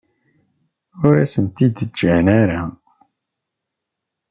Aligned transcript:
Ur 1.05 1.13
asent-tent-id-ǧǧan 1.23 2.25
ara. 2.41 2.61